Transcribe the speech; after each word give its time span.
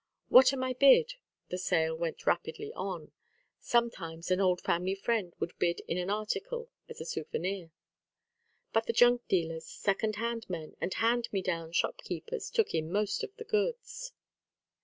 "What 0.29 0.51
am 0.51 0.63
I 0.63 0.73
bid?" 0.73 1.13
The 1.49 1.59
sale 1.59 1.95
went 1.95 2.25
rapidly 2.25 2.73
on. 2.73 3.11
Sometimes 3.59 4.31
an 4.31 4.41
old 4.41 4.59
family 4.61 4.95
friend 4.95 5.31
would 5.39 5.55
bid 5.59 5.81
in 5.87 5.99
an 5.99 6.09
article 6.09 6.71
as 6.89 6.99
a 6.99 7.05
souvenir. 7.05 7.69
But 8.73 8.87
the 8.87 8.93
junk 8.93 9.27
dealers, 9.27 9.67
second 9.67 10.15
hand 10.15 10.49
men, 10.49 10.75
and 10.81 10.91
hand 10.91 11.29
me 11.31 11.43
down 11.43 11.71
shop 11.73 11.97
keepers 11.99 12.49
took 12.49 12.73
in 12.73 12.91
most 12.91 13.23
of 13.23 13.35
the 13.35 13.43
goods. 13.45 14.11